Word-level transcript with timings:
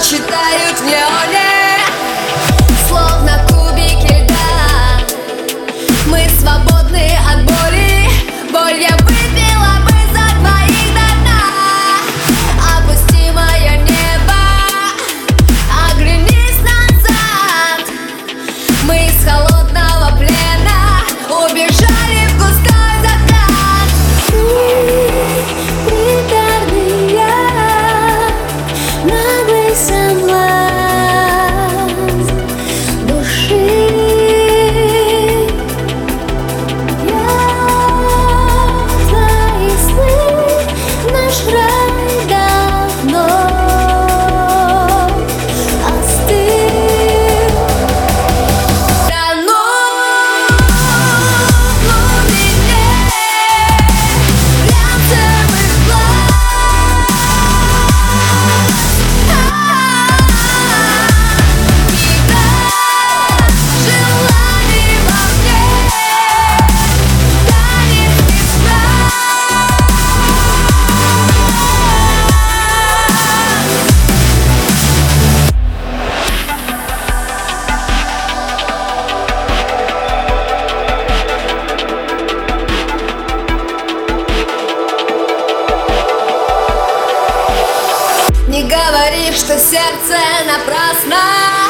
читают 0.00 0.78
в 0.78 0.84
неоне. 0.84 1.57
говоришь, 88.90 89.36
что 89.36 89.58
сердце 89.58 90.16
напрасно. 90.46 91.67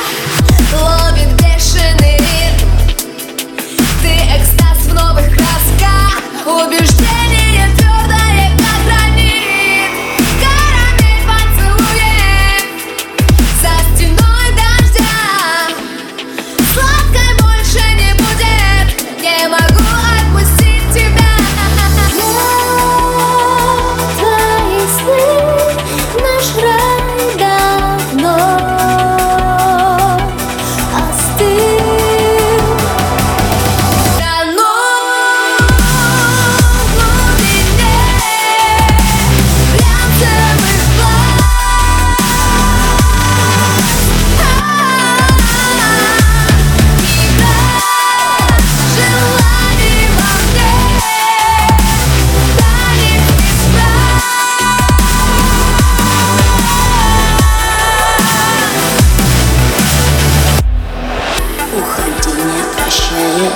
навек, 63.38 63.52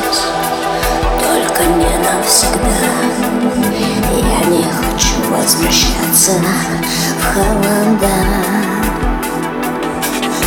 только 1.20 1.64
не 1.64 1.98
навсегда. 1.98 2.68
Я 4.10 4.44
не 4.46 4.64
хочу 4.64 5.22
возвращаться 5.30 6.32
в 7.18 7.34
холода. 7.34 8.08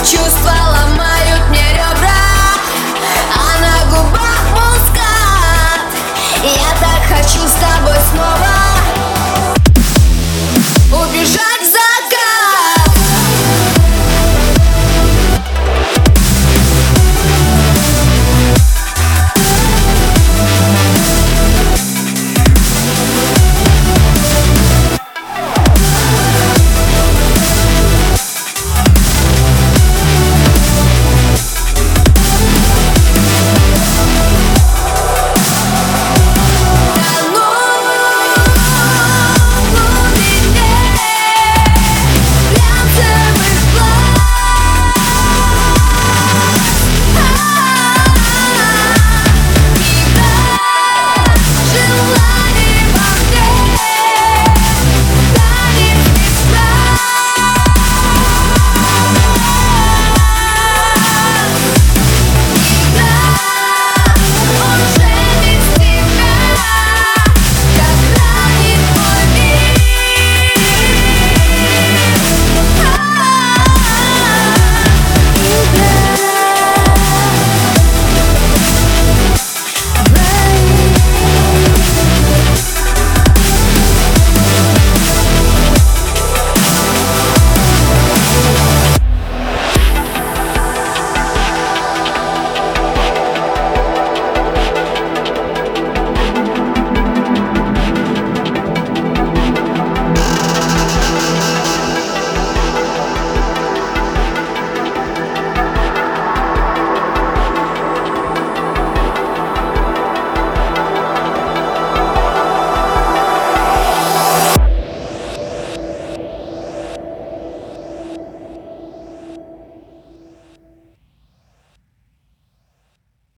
Чувства 0.03 0.53
ломают 0.69 1.49
мне 1.49 1.73
ребра, 1.73 2.25
а 3.33 3.59
на 3.59 3.91
губах 3.91 4.41
мускат. 4.53 5.81
Я 6.43 6.71
так 6.79 7.17
хочу 7.17 7.45
с 7.47 7.53
тобой 7.53 7.97
снова. 8.11 8.54